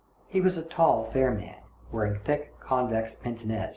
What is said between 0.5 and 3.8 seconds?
a tall, fair man, wearing thick convex pince nez.